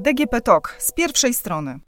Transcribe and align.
DGP 0.00 0.40
TOK 0.40 0.76
z 0.78 0.92
pierwszej 0.92 1.34
strony. 1.34 1.78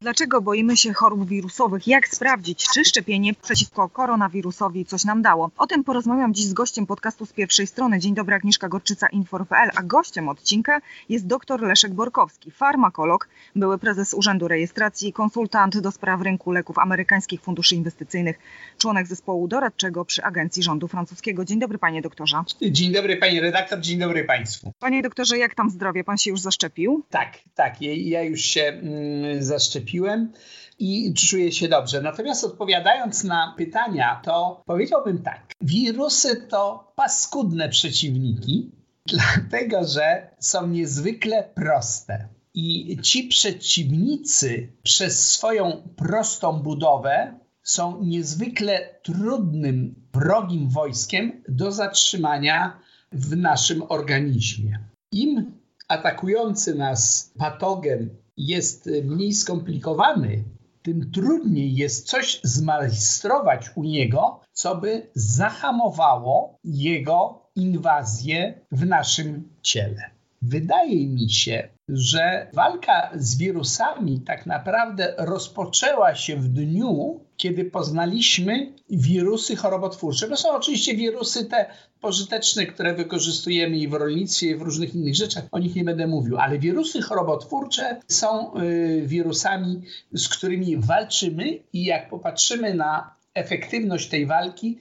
Dlaczego 0.00 0.40
boimy 0.40 0.76
się 0.76 0.92
chorób 0.92 1.28
wirusowych? 1.28 1.88
Jak 1.88 2.08
sprawdzić, 2.08 2.66
czy 2.74 2.84
szczepienie 2.84 3.34
przeciwko 3.34 3.88
koronawirusowi 3.88 4.84
coś 4.84 5.04
nam 5.04 5.22
dało? 5.22 5.50
O 5.56 5.66
tym 5.66 5.84
porozmawiam 5.84 6.34
dziś 6.34 6.46
z 6.46 6.52
gościem 6.52 6.86
podcastu 6.86 7.26
z 7.26 7.32
pierwszej 7.32 7.66
strony. 7.66 7.98
Dzień 7.98 8.14
dobry, 8.14 8.34
Agnieszka 8.34 8.68
Gorczyca, 8.68 9.08
Infor.pl, 9.08 9.70
a 9.76 9.82
gościem 9.82 10.28
odcinka 10.28 10.80
jest 11.08 11.26
dr 11.26 11.62
Leszek 11.62 11.92
Borkowski, 11.92 12.50
farmakolog, 12.50 13.28
były 13.56 13.78
prezes 13.78 14.14
Urzędu 14.14 14.48
Rejestracji, 14.48 15.12
konsultant 15.12 15.78
do 15.80 15.90
spraw 15.90 16.22
rynku 16.22 16.52
leków 16.52 16.78
amerykańskich 16.78 17.40
funduszy 17.40 17.74
inwestycyjnych, 17.76 18.38
członek 18.78 19.06
zespołu 19.06 19.48
doradczego 19.48 20.04
przy 20.04 20.24
Agencji 20.24 20.62
Rządu 20.62 20.88
Francuskiego. 20.88 21.44
Dzień 21.44 21.58
dobry, 21.58 21.78
panie 21.78 22.02
doktorze. 22.02 22.42
Dzień 22.62 22.92
dobry, 22.92 23.16
panie 23.16 23.40
redaktor, 23.40 23.80
dzień 23.80 23.98
dobry 23.98 24.24
państwu. 24.24 24.72
Panie 24.78 25.02
doktorze, 25.02 25.38
jak 25.38 25.54
tam 25.54 25.70
zdrowie? 25.70 26.04
Pan 26.04 26.18
się 26.18 26.30
już 26.30 26.40
zaszczepił? 26.40 27.04
Tak, 27.10 27.38
tak, 27.54 27.82
ja, 27.82 27.92
ja 27.94 28.22
już 28.22 28.40
się 28.40 28.62
mm, 28.62 29.42
zaszczepiłem 29.42 29.87
zaszczepiłem 29.88 30.32
i 30.78 31.14
czuję 31.14 31.52
się 31.52 31.68
dobrze. 31.68 32.02
Natomiast 32.02 32.44
odpowiadając 32.44 33.24
na 33.24 33.54
pytania, 33.56 34.20
to 34.24 34.62
powiedziałbym 34.66 35.22
tak. 35.22 35.52
Wirusy 35.60 36.46
to 36.48 36.92
paskudne 36.96 37.68
przeciwniki, 37.68 38.70
dlatego 39.12 39.84
że 39.84 40.30
są 40.38 40.66
niezwykle 40.66 41.44
proste. 41.54 42.28
I 42.54 42.98
ci 43.02 43.24
przeciwnicy 43.24 44.72
przez 44.82 45.30
swoją 45.30 45.82
prostą 45.96 46.52
budowę 46.52 47.38
są 47.62 48.04
niezwykle 48.04 48.94
trudnym, 49.02 49.94
wrogim 50.14 50.68
wojskiem 50.68 51.42
do 51.48 51.72
zatrzymania 51.72 52.78
w 53.12 53.36
naszym 53.36 53.82
organizmie. 53.88 54.78
Im 55.12 55.52
atakujący 55.88 56.74
nas 56.74 57.32
patogen 57.38 58.08
jest 58.38 58.90
mniej 59.04 59.32
skomplikowany, 59.32 60.44
tym 60.82 61.10
trudniej 61.10 61.76
jest 61.76 62.06
coś 62.06 62.40
zmajstrować 62.42 63.70
u 63.74 63.84
niego, 63.84 64.40
co 64.52 64.76
by 64.76 65.10
zahamowało 65.14 66.58
jego 66.64 67.42
inwazję 67.56 68.60
w 68.72 68.86
naszym 68.86 69.48
ciele. 69.62 70.10
Wydaje 70.42 71.06
mi 71.06 71.30
się, 71.30 71.68
że 71.88 72.50
walka 72.52 73.10
z 73.14 73.38
wirusami 73.38 74.20
tak 74.20 74.46
naprawdę 74.46 75.14
rozpoczęła 75.18 76.14
się 76.14 76.36
w 76.36 76.48
dniu, 76.48 77.20
kiedy 77.38 77.64
poznaliśmy 77.64 78.72
wirusy 78.90 79.56
chorobotwórcze. 79.56 80.28
To 80.28 80.36
są 80.36 80.50
oczywiście 80.50 80.96
wirusy 80.96 81.44
te 81.44 81.66
pożyteczne, 82.00 82.66
które 82.66 82.94
wykorzystujemy 82.94 83.78
i 83.78 83.88
w 83.88 83.94
rolnictwie, 83.94 84.50
i 84.50 84.56
w 84.56 84.62
różnych 84.62 84.94
innych 84.94 85.14
rzeczach. 85.14 85.44
O 85.52 85.58
nich 85.58 85.74
nie 85.74 85.84
będę 85.84 86.06
mówił, 86.06 86.38
ale 86.38 86.58
wirusy 86.58 87.02
chorobotwórcze 87.02 88.00
są 88.08 88.56
y, 88.56 89.02
wirusami, 89.06 89.82
z 90.12 90.28
którymi 90.28 90.76
walczymy 90.76 91.58
i 91.72 91.84
jak 91.84 92.10
popatrzymy 92.10 92.74
na 92.74 93.14
efektywność 93.34 94.08
tej 94.08 94.26
walki, 94.26 94.78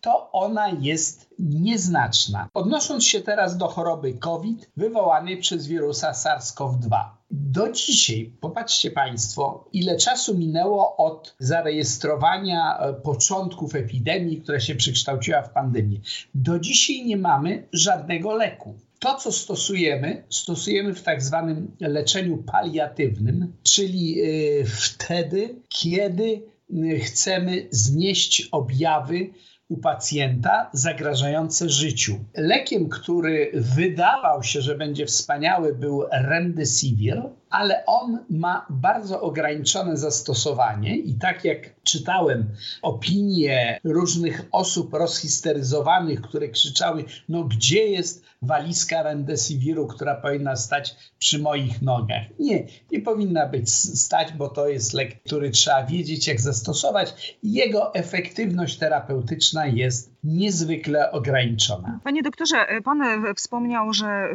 to 0.00 0.32
ona 0.32 0.68
jest 0.80 1.34
nieznaczna. 1.38 2.48
Odnosząc 2.54 3.04
się 3.04 3.20
teraz 3.20 3.56
do 3.56 3.68
choroby 3.68 4.14
COVID 4.14 4.70
wywołanej 4.76 5.38
przez 5.38 5.66
wirusa 5.66 6.12
SARS-CoV-2. 6.12 7.04
Do 7.30 7.72
dzisiaj, 7.72 8.32
popatrzcie 8.40 8.90
Państwo, 8.90 9.68
ile 9.72 9.96
czasu 9.96 10.38
minęło 10.38 10.96
od 10.96 11.34
zarejestrowania 11.38 12.78
e, 12.78 12.92
początków 12.92 13.74
epidemii, 13.74 14.40
która 14.40 14.60
się 14.60 14.74
przekształciła 14.74 15.42
w 15.42 15.52
pandemię. 15.52 16.00
Do 16.34 16.58
dzisiaj 16.58 17.04
nie 17.06 17.16
mamy 17.16 17.68
żadnego 17.72 18.34
leku. 18.34 18.74
To, 18.98 19.14
co 19.14 19.32
stosujemy, 19.32 20.24
stosujemy 20.30 20.94
w 20.94 21.02
tak 21.02 21.22
zwanym 21.22 21.76
leczeniu 21.80 22.38
paliatywnym, 22.38 23.52
czyli 23.62 24.20
e, 24.20 24.24
wtedy, 24.64 25.62
kiedy 25.68 26.42
e, 26.72 26.98
chcemy 26.98 27.68
znieść 27.70 28.48
objawy 28.52 29.30
u 29.70 29.76
pacjenta 29.76 30.70
zagrażające 30.72 31.68
życiu. 31.68 32.18
Lekiem, 32.36 32.88
który 32.88 33.50
wydawał 33.54 34.42
się, 34.42 34.60
że 34.60 34.74
będzie 34.74 35.06
wspaniały, 35.06 35.74
był 35.74 36.02
remdesivir, 36.12 37.22
ale 37.50 37.86
on 37.86 38.18
ma 38.30 38.66
bardzo 38.70 39.20
ograniczone 39.20 39.96
zastosowanie 39.96 40.96
i 40.96 41.14
tak 41.14 41.44
jak 41.44 41.82
czytałem 41.82 42.50
opinie 42.82 43.80
różnych 43.84 44.42
osób 44.52 44.94
rozhisteryzowanych, 44.94 46.20
które 46.20 46.48
krzyczały, 46.48 47.04
no 47.28 47.44
gdzie 47.44 47.86
jest 47.86 48.24
walizka 48.42 49.02
remdesiviru, 49.02 49.86
która 49.86 50.14
powinna 50.14 50.56
stać 50.56 50.96
przy 51.18 51.38
moich 51.38 51.82
nogach. 51.82 52.22
Nie, 52.38 52.66
nie 52.92 53.00
powinna 53.00 53.46
być 53.46 53.70
stać, 53.70 54.32
bo 54.32 54.48
to 54.48 54.68
jest 54.68 54.92
lek, 54.92 55.22
który 55.22 55.50
trzeba 55.50 55.86
wiedzieć 55.86 56.26
jak 56.26 56.40
zastosować. 56.40 57.36
Jego 57.42 57.94
efektywność 57.94 58.78
terapeutyczna 58.78 59.66
jest 59.66 60.09
niezwykle 60.24 61.12
ograniczona. 61.12 61.98
Panie 62.04 62.22
doktorze, 62.22 62.66
pan 62.84 63.02
wspomniał, 63.36 63.92
że 63.92 64.28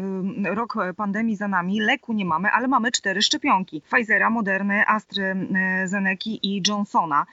y, 0.45 0.55
rok 0.55 0.75
pandemii 0.97 1.35
za 1.35 1.47
nami, 1.47 1.79
leku 1.79 2.13
nie 2.13 2.25
mamy, 2.25 2.49
ale 2.51 2.67
mamy 2.67 2.91
cztery 2.91 3.21
szczepionki. 3.21 3.81
Pfizera, 3.81 4.29
Moderny, 4.29 4.87
AstraZeneca 4.87 6.29
i 6.43 6.61
Johnsona. 6.67 7.25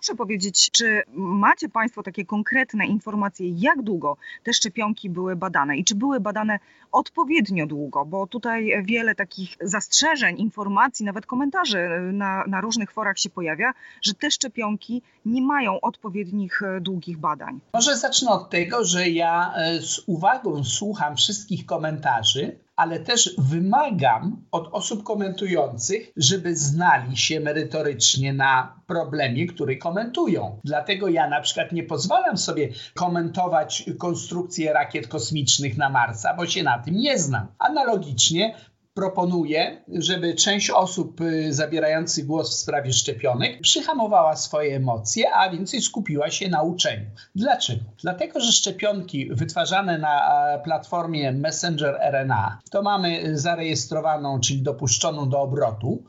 Proszę 0.00 0.16
powiedzieć, 0.16 0.70
czy 0.70 1.02
macie 1.14 1.68
Państwo 1.68 2.02
takie 2.02 2.24
konkretne 2.24 2.86
informacje, 2.86 3.48
jak 3.48 3.82
długo 3.82 4.16
te 4.42 4.52
szczepionki 4.52 5.10
były 5.10 5.36
badane 5.36 5.76
i 5.76 5.84
czy 5.84 5.94
były 5.94 6.20
badane 6.20 6.58
odpowiednio 6.92 7.66
długo? 7.66 8.04
Bo 8.04 8.26
tutaj 8.26 8.84
wiele 8.84 9.14
takich 9.14 9.56
zastrzeżeń, 9.60 10.40
informacji, 10.40 11.06
nawet 11.06 11.26
komentarzy 11.26 11.88
na, 12.12 12.44
na 12.46 12.60
różnych 12.60 12.92
forach 12.92 13.18
się 13.18 13.30
pojawia, 13.30 13.72
że 14.02 14.14
te 14.14 14.30
szczepionki 14.30 15.02
nie 15.24 15.42
mają 15.42 15.80
odpowiednich 15.80 16.62
e, 16.62 16.80
długich 16.80 17.18
badań. 17.18 17.60
Może 17.74 17.96
zacznę 17.96 18.30
od 18.30 18.50
tego, 18.50 18.84
że 18.84 19.08
ja 19.08 19.54
e, 19.56 19.80
z 19.80 20.02
uwagą 20.06 20.64
słucham 20.64 21.16
wszystkich 21.16 21.66
komentarzy, 21.66 22.58
ale 22.80 23.00
też 23.00 23.34
wymagam 23.38 24.42
od 24.50 24.68
osób 24.72 25.02
komentujących, 25.02 26.12
żeby 26.16 26.56
znali 26.56 27.16
się 27.16 27.40
merytorycznie 27.40 28.32
na 28.32 28.80
problemie, 28.86 29.46
który 29.46 29.76
komentują. 29.76 30.60
Dlatego 30.64 31.08
ja 31.08 31.28
na 31.28 31.40
przykład 31.40 31.72
nie 31.72 31.82
pozwalam 31.82 32.38
sobie 32.38 32.68
komentować 32.94 33.84
konstrukcję 33.98 34.72
rakiet 34.72 35.08
kosmicznych 35.08 35.76
na 35.76 35.88
Marsa, 35.88 36.34
bo 36.34 36.46
się 36.46 36.62
na 36.62 36.78
tym 36.78 36.94
nie 36.94 37.18
znam. 37.18 37.46
Analogicznie 37.58 38.54
proponuję, 39.00 39.82
żeby 39.88 40.34
część 40.34 40.70
osób 40.70 41.20
y, 41.20 41.54
zabierających 41.54 42.26
głos 42.26 42.50
w 42.50 42.58
sprawie 42.58 42.92
szczepionek 42.92 43.60
przyhamowała 43.60 44.36
swoje 44.36 44.76
emocje, 44.76 45.34
a 45.34 45.50
więcej 45.50 45.82
skupiła 45.82 46.30
się 46.30 46.48
na 46.48 46.62
uczeniu. 46.62 47.06
Dlaczego? 47.34 47.80
Dlatego, 48.02 48.40
że 48.40 48.52
szczepionki 48.52 49.28
wytwarzane 49.34 49.98
na 49.98 50.20
platformie 50.64 51.32
Messenger 51.32 51.98
RNA, 52.12 52.58
to 52.70 52.82
mamy 52.82 53.38
zarejestrowaną, 53.38 54.40
czyli 54.40 54.62
dopuszczoną 54.62 55.28
do 55.28 55.40
obrotu, 55.40 56.02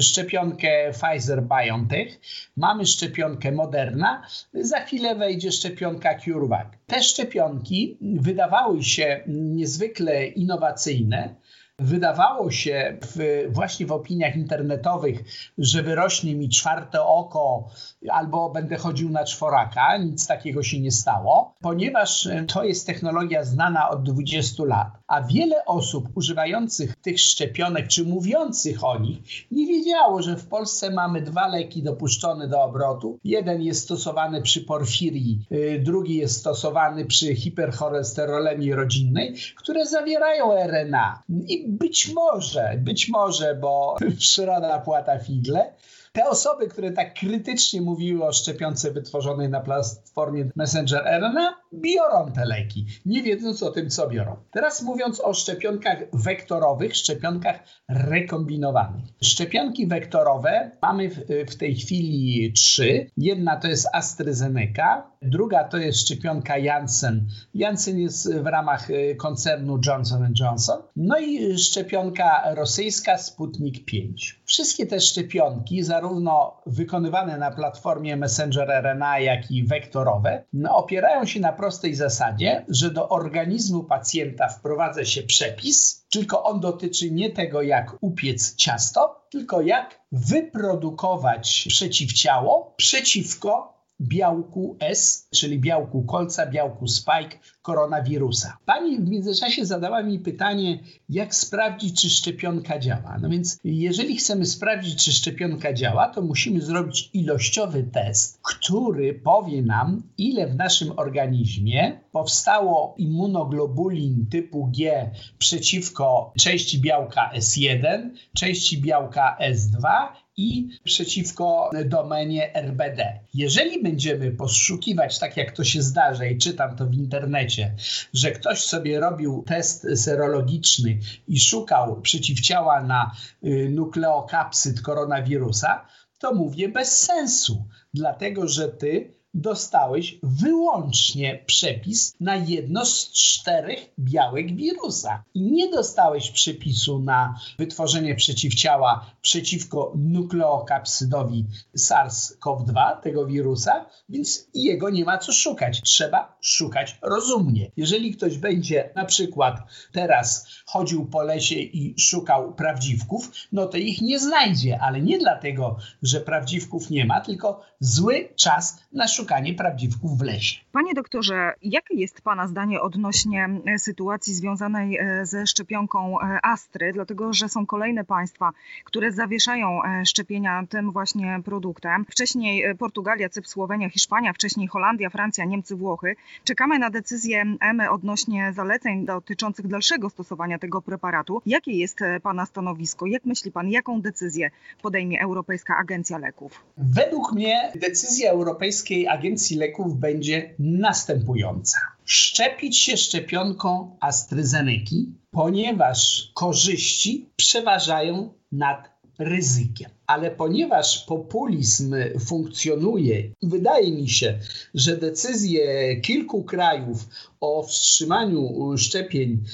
szczepionkę 0.00 0.92
Pfizer-BioNTech, 0.92 2.08
mamy 2.56 2.86
szczepionkę 2.86 3.52
Moderna, 3.52 4.22
za 4.54 4.80
chwilę 4.80 5.14
wejdzie 5.14 5.52
szczepionka 5.52 6.18
CureVac. 6.18 6.66
Te 6.86 7.02
szczepionki 7.02 7.98
wydawały 8.00 8.84
się 8.84 9.20
niezwykle 9.26 10.26
innowacyjne, 10.26 11.34
Wydawało 11.78 12.50
się 12.50 12.98
w, 13.02 13.46
właśnie 13.50 13.86
w 13.86 13.92
opiniach 13.92 14.36
internetowych, 14.36 15.24
że 15.58 15.82
wyrośnie 15.82 16.34
mi 16.34 16.48
czwarte 16.48 17.02
oko 17.02 17.68
albo 18.10 18.50
będę 18.50 18.76
chodził 18.76 19.10
na 19.10 19.24
czworaka. 19.24 19.96
Nic 19.96 20.26
takiego 20.26 20.62
się 20.62 20.80
nie 20.80 20.90
stało, 20.90 21.54
ponieważ 21.60 22.28
to 22.54 22.64
jest 22.64 22.86
technologia 22.86 23.44
znana 23.44 23.90
od 23.90 24.02
20 24.02 24.64
lat. 24.64 24.88
A 25.06 25.22
wiele 25.22 25.64
osób 25.64 26.08
używających 26.14 26.96
tych 26.96 27.20
szczepionek 27.20 27.88
czy 27.88 28.04
mówiących 28.04 28.84
o 28.84 28.98
nich 28.98 29.18
nie 29.50 29.66
wiedziało, 29.66 30.22
że 30.22 30.36
w 30.36 30.46
Polsce 30.46 30.90
mamy 30.90 31.22
dwa 31.22 31.48
leki 31.48 31.82
dopuszczone 31.82 32.48
do 32.48 32.62
obrotu. 32.62 33.18
Jeden 33.24 33.62
jest 33.62 33.82
stosowany 33.82 34.42
przy 34.42 34.60
porfirii, 34.60 35.46
y, 35.52 35.82
drugi 35.84 36.16
jest 36.16 36.36
stosowany 36.36 37.04
przy 37.04 37.34
hipercholesterolemii 37.34 38.72
rodzinnej, 38.72 39.34
które 39.56 39.86
zawierają 39.86 40.52
RNA. 40.52 41.22
I 41.46 41.67
być 41.68 42.12
może, 42.14 42.74
być 42.78 43.08
może, 43.08 43.54
bo 43.54 43.96
przyroda 44.18 44.78
płata 44.78 45.18
figle, 45.18 45.72
te 46.12 46.28
osoby, 46.28 46.68
które 46.68 46.92
tak 46.92 47.14
krytycznie 47.14 47.80
mówiły 47.80 48.24
o 48.24 48.32
szczepionce 48.32 48.90
wytworzonej 48.90 49.48
na 49.48 49.60
platformie 49.60 50.50
Messenger 50.56 51.02
RNA, 51.04 51.54
biorą 51.74 52.32
te 52.32 52.44
leki, 52.44 52.86
nie 53.06 53.22
wiedząc 53.22 53.62
o 53.62 53.70
tym, 53.70 53.90
co 53.90 54.08
biorą. 54.08 54.36
Teraz 54.52 54.82
mówiąc 54.82 55.20
o 55.20 55.34
szczepionkach 55.34 55.98
wektorowych, 56.12 56.96
szczepionkach 56.96 57.60
rekombinowanych. 57.88 59.04
Szczepionki 59.22 59.86
wektorowe 59.86 60.70
mamy 60.82 61.10
w, 61.10 61.20
w 61.48 61.56
tej 61.56 61.74
chwili 61.74 62.52
trzy. 62.52 63.10
Jedna 63.16 63.56
to 63.56 63.68
jest 63.68 63.88
AstraZeneca, 63.92 65.10
druga 65.22 65.64
to 65.64 65.76
jest 65.76 66.00
szczepionka 66.00 66.58
Janssen. 66.58 67.28
Janssen 67.54 67.98
jest 67.98 68.34
w 68.34 68.46
ramach 68.46 68.90
y, 68.90 69.16
koncernu 69.16 69.80
Johnson 69.86 70.34
Johnson. 70.40 70.82
No 70.96 71.18
i 71.18 71.58
szczepionka 71.58 72.54
rosyjska 72.54 73.18
Sputnik 73.18 73.84
5. 73.84 74.40
Wszystkie 74.44 74.86
te 74.86 75.00
szczepionki, 75.00 75.82
zarówno 75.98 76.56
wykonywane 76.66 77.38
na 77.38 77.50
platformie 77.50 78.16
Messenger 78.16 78.68
RNA, 78.70 79.18
jak 79.18 79.50
i 79.50 79.64
wektorowe, 79.64 80.44
no, 80.52 80.76
opierają 80.76 81.26
się 81.26 81.40
na 81.40 81.52
prostej 81.52 81.94
zasadzie, 81.94 82.64
że 82.68 82.90
do 82.90 83.08
organizmu 83.08 83.84
pacjenta 83.84 84.48
wprowadza 84.48 85.04
się 85.04 85.22
przepis, 85.22 86.06
tylko 86.10 86.44
on 86.44 86.60
dotyczy 86.60 87.10
nie 87.10 87.30
tego, 87.30 87.62
jak 87.62 87.96
upiec 88.00 88.54
ciasto, 88.54 89.26
tylko 89.30 89.60
jak 89.60 90.00
wyprodukować 90.12 91.64
przeciwciało 91.68 92.74
przeciwko 92.76 93.77
białku 94.00 94.76
S, 94.80 95.28
czyli 95.34 95.58
białku 95.58 96.02
kolca, 96.02 96.46
białku 96.46 96.86
spike 96.88 97.38
koronawirusa. 97.62 98.56
Pani 98.64 98.98
w 98.98 99.08
międzyczasie 99.08 99.66
zadała 99.66 100.02
mi 100.02 100.18
pytanie, 100.18 100.78
jak 101.08 101.34
sprawdzić, 101.34 102.00
czy 102.00 102.10
szczepionka 102.10 102.78
działa. 102.78 103.18
No 103.22 103.28
więc, 103.28 103.58
jeżeli 103.64 104.16
chcemy 104.16 104.46
sprawdzić, 104.46 105.04
czy 105.04 105.12
szczepionka 105.12 105.72
działa, 105.72 106.08
to 106.08 106.22
musimy 106.22 106.60
zrobić 106.60 107.10
ilościowy 107.12 107.84
test, 107.84 108.40
który 108.42 109.14
powie 109.14 109.62
nam, 109.62 110.02
ile 110.18 110.46
w 110.46 110.56
naszym 110.56 110.98
organizmie 110.98 112.00
powstało 112.12 112.94
immunoglobulin 112.98 114.26
typu 114.30 114.66
G 114.66 115.10
przeciwko 115.38 116.32
części 116.38 116.80
białka 116.80 117.30
S1, 117.36 118.10
części 118.36 118.82
białka 118.82 119.38
S2 119.40 120.08
i 120.38 120.68
przeciwko 120.84 121.70
domenie 121.84 122.54
RBD. 122.54 123.20
Jeżeli 123.34 123.82
będziemy 123.82 124.30
poszukiwać, 124.30 125.18
tak 125.18 125.36
jak 125.36 125.52
to 125.52 125.64
się 125.64 125.82
zdarza 125.82 126.24
i 126.24 126.38
czytam 126.38 126.76
to 126.76 126.86
w 126.86 126.94
internecie, 126.94 127.74
że 128.12 128.32
ktoś 128.32 128.60
sobie 128.64 129.00
robił 129.00 129.44
test 129.46 129.86
serologiczny 129.94 130.98
i 131.28 131.40
szukał 131.40 132.00
przeciwciała 132.00 132.82
na 132.82 133.10
y, 133.44 133.68
nukleokapsyd 133.70 134.80
koronawirusa, 134.80 135.86
to 136.18 136.34
mówię 136.34 136.68
bez 136.68 136.98
sensu, 136.98 137.64
dlatego 137.94 138.48
że 138.48 138.68
ty 138.68 139.17
dostałeś 139.40 140.18
wyłącznie 140.22 141.44
przepis 141.46 142.16
na 142.20 142.36
jedno 142.36 142.86
z 142.86 143.12
czterech 143.12 143.90
białek 143.98 144.56
wirusa. 144.56 145.22
I 145.34 145.42
nie 145.42 145.70
dostałeś 145.70 146.30
przepisu 146.30 146.98
na 146.98 147.40
wytworzenie 147.58 148.14
przeciwciała 148.14 149.10
przeciwko 149.22 149.92
nukleokapsydowi 149.96 151.44
SARS-CoV-2, 151.76 153.00
tego 153.00 153.26
wirusa, 153.26 153.86
więc 154.08 154.48
jego 154.54 154.90
nie 154.90 155.04
ma 155.04 155.18
co 155.18 155.32
szukać. 155.32 155.82
Trzeba 155.82 156.36
szukać 156.40 156.98
rozumnie. 157.02 157.70
Jeżeli 157.76 158.16
ktoś 158.16 158.38
będzie 158.38 158.90
na 158.96 159.04
przykład 159.04 159.56
teraz 159.92 160.46
chodził 160.66 161.06
po 161.06 161.22
lesie 161.22 161.54
i 161.54 161.94
szukał 162.00 162.54
prawdziwków, 162.54 163.30
no 163.52 163.66
to 163.66 163.76
ich 163.76 164.00
nie 164.00 164.18
znajdzie, 164.18 164.78
ale 164.80 165.00
nie 165.00 165.18
dlatego, 165.18 165.76
że 166.02 166.20
prawdziwków 166.20 166.90
nie 166.90 167.04
ma, 167.04 167.20
tylko 167.20 167.60
zły 167.80 168.28
czas 168.36 168.78
na 168.92 169.08
szukanie 169.08 169.27
prawdziwków 169.56 170.18
w 170.18 170.22
lesie. 170.22 170.60
Panie 170.72 170.94
doktorze, 170.94 171.52
jakie 171.62 171.94
jest 171.94 172.20
Pana 172.20 172.46
zdanie 172.46 172.80
odnośnie 172.80 173.48
e, 173.66 173.78
sytuacji 173.78 174.34
związanej 174.34 174.98
e, 174.98 175.26
ze 175.26 175.46
szczepionką 175.46 176.20
e, 176.20 176.38
Astry? 176.42 176.92
Dlatego, 176.92 177.32
że 177.32 177.48
są 177.48 177.66
kolejne 177.66 178.04
państwa, 178.04 178.50
które 178.84 179.12
zawieszają 179.12 179.80
szczepienia 180.06 180.64
tym 180.68 180.92
właśnie 180.92 181.40
produktem. 181.44 182.04
Wcześniej 182.10 182.76
Portugalia, 182.78 183.28
Cypr, 183.28 183.48
Słowenia, 183.48 183.90
Hiszpania, 183.90 184.32
wcześniej 184.32 184.68
Holandia, 184.68 185.10
Francja, 185.10 185.44
Niemcy, 185.44 185.76
Włochy. 185.76 186.16
Czekamy 186.44 186.78
na 186.78 186.90
decyzję 186.90 187.44
EME 187.60 187.90
odnośnie 187.90 188.52
zaleceń 188.52 189.06
dotyczących 189.06 189.66
dalszego 189.66 190.10
stosowania 190.10 190.58
tego 190.58 190.82
preparatu. 190.82 191.42
Jakie 191.46 191.72
jest 191.72 192.00
Pana 192.22 192.46
stanowisko? 192.46 193.06
Jak 193.06 193.24
myśli 193.24 193.52
Pan, 193.52 193.68
jaką 193.68 194.00
decyzję 194.00 194.50
podejmie 194.82 195.22
Europejska 195.22 195.76
Agencja 195.76 196.18
Leków? 196.18 196.64
Według 196.76 197.32
mnie 197.32 197.72
decyzja 197.74 198.30
Europejskiej 198.30 199.07
Agencji 199.08 199.56
Leków 199.56 199.96
będzie 199.96 200.54
następująca. 200.58 201.78
Szczepić 202.04 202.78
się 202.78 202.96
szczepionką 202.96 203.96
AstraZeneca, 204.00 204.96
ponieważ 205.30 206.30
korzyści 206.34 207.28
przeważają 207.36 208.32
nad 208.52 208.98
ryzykiem. 209.18 209.90
Ale 210.06 210.30
ponieważ 210.30 211.04
populizm 211.04 211.94
funkcjonuje, 212.26 213.22
wydaje 213.42 213.92
mi 213.92 214.08
się, 214.08 214.38
że 214.74 214.96
decyzje 214.96 215.96
kilku 216.00 216.44
krajów 216.44 217.08
o 217.40 217.62
wstrzymaniu 217.62 218.74
szczepień 218.76 219.44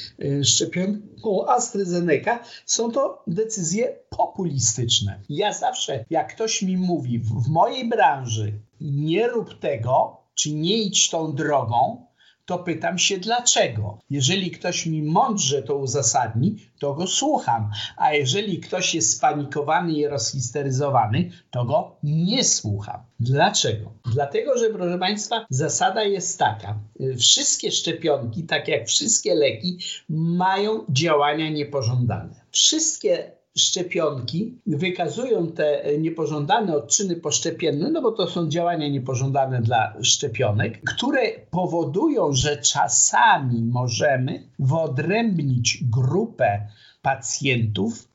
szczepionką 0.45 1.49
AstraZeneca 1.49 2.39
są 2.67 2.93
to 2.93 3.23
decyzje 3.27 3.97
populistyczne. 4.11 5.21
Ja 5.29 5.53
zawsze, 5.53 6.05
jak 6.11 6.35
ktoś 6.35 6.63
mi 6.63 6.77
mówi 6.77 7.19
w 7.19 7.49
mojej 7.49 7.89
branży, 7.89 8.53
nie 8.81 9.29
rób 9.29 9.59
tego, 9.59 10.17
czy 10.35 10.53
nie 10.53 10.77
idź 10.77 11.11
tą 11.11 11.35
drogą, 11.35 12.07
to 12.47 12.59
pytam 12.59 12.99
się 12.99 13.19
dlaczego. 13.19 13.99
Jeżeli 14.11 14.51
ktoś 14.51 14.87
mi 14.87 15.03
mądrze 15.03 15.63
to 15.63 15.77
uzasadni, 15.77 16.57
to 16.79 16.95
go 16.95 17.07
słucham, 17.07 17.71
a 17.97 18.13
jeżeli 18.13 18.61
ktoś 18.61 18.95
jest 18.95 19.17
spanikowany 19.17 19.93
i 19.93 20.07
rozhisteryzowany, 20.07 21.31
to 21.51 21.65
go 21.65 21.97
nie 22.03 22.45
słucham. 22.45 23.01
Dlaczego? 23.21 23.93
Dlatego, 24.13 24.59
że 24.59 24.71
proszę 24.71 24.99
Państwa, 24.99 25.47
zasada 25.51 26.03
jest 26.03 26.39
taka. 26.39 26.79
Wszystkie 27.19 27.71
szczepionki, 27.71 28.43
tak 28.43 28.69
jak 28.69 28.87
wszystkie 28.87 29.35
leki, 29.35 29.79
mają 30.09 30.85
działania 30.89 31.51
niepożądane. 31.51 32.45
Wszystkie 32.51 33.33
szczepionki 33.59 34.59
wykazują 34.67 35.47
te 35.47 35.83
niepożądane 35.99 36.77
odczyny 36.77 37.17
poszczepienne, 37.17 37.91
no 37.91 38.03
bo 38.03 38.13
to 38.13 38.27
są 38.27 38.49
działania 38.49 38.89
niepożądane 38.89 39.63
dla 39.63 39.95
szczepionek, 40.03 40.83
które 40.85 41.21
powodują, 41.51 42.33
że 42.33 42.57
czasami 42.57 43.65
możemy 43.65 44.49
wyodrębnić 44.59 45.85
grupę 45.91 46.69
pacjentów, 47.03 48.09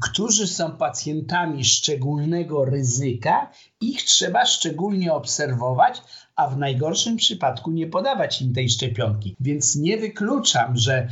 którzy 0.00 0.46
są 0.46 0.72
pacjentami 0.72 1.64
szczególnego 1.64 2.64
ryzyka, 2.64 3.52
ich 3.80 4.02
trzeba 4.02 4.46
szczególnie 4.46 5.12
obserwować, 5.12 6.02
a 6.38 6.48
w 6.48 6.58
najgorszym 6.58 7.16
przypadku 7.16 7.70
nie 7.70 7.86
podawać 7.86 8.42
im 8.42 8.52
tej 8.52 8.68
szczepionki. 8.68 9.36
Więc 9.40 9.76
nie 9.76 9.96
wykluczam, 9.96 10.76
że 10.76 11.08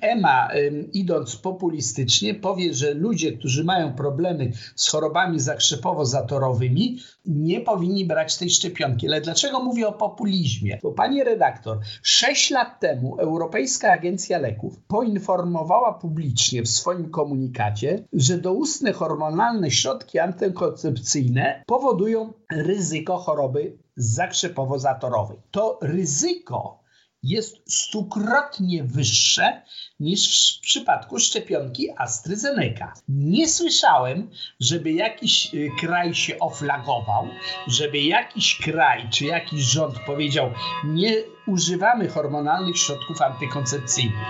EMA, 0.00 0.48
idąc 0.92 1.36
populistycznie, 1.36 2.34
powie, 2.34 2.74
że 2.74 2.94
ludzie, 2.94 3.32
którzy 3.32 3.64
mają 3.64 3.92
problemy 3.92 4.52
z 4.76 4.88
chorobami 4.88 5.38
zakrzepowo-zatorowymi, 5.38 6.96
nie 7.26 7.60
powinni 7.60 8.04
brać 8.04 8.38
tej 8.38 8.50
szczepionki. 8.50 9.06
Ale 9.06 9.20
dlaczego 9.20 9.64
mówię 9.64 9.88
o 9.88 9.92
populizmie? 9.92 10.78
Bo 10.82 10.92
pani 10.92 11.24
redaktor, 11.24 11.78
6 12.02 12.50
lat 12.50 12.80
temu 12.80 13.16
Europejska 13.16 13.92
Agencja 13.92 14.38
Leków 14.38 14.80
poinformowała 14.88 15.92
publicznie 15.92 16.62
w 16.62 16.68
swoim 16.68 17.10
komunikacie, 17.10 18.04
że 18.12 18.38
doustne 18.38 18.92
hormonalne 18.92 19.70
środki 19.70 20.18
antykoncepcyjne 20.18 21.62
powodują 21.66 22.32
ryzyko 22.52 23.16
choroby 23.16 23.78
zakrzepowo-zatorowej. 23.96 25.38
To 25.50 25.78
ryzyko 25.82 26.80
jest 27.22 27.56
stukrotnie 27.72 28.84
wyższe 28.84 29.62
niż 30.00 30.58
w 30.58 30.60
przypadku 30.60 31.18
szczepionki 31.18 31.88
AstraZeneca. 31.96 32.92
Nie 33.08 33.48
słyszałem, 33.48 34.30
żeby 34.60 34.92
jakiś 34.92 35.54
y, 35.54 35.68
kraj 35.80 36.14
się 36.14 36.38
oflagował, 36.38 37.26
żeby 37.66 37.98
jakiś 37.98 38.58
kraj 38.64 39.10
czy 39.10 39.24
jakiś 39.24 39.60
rząd 39.60 39.94
powiedział: 40.06 40.50
Nie 40.84 41.14
używamy 41.46 42.08
hormonalnych 42.08 42.78
środków 42.78 43.22
antykoncepcyjnych. 43.22 44.28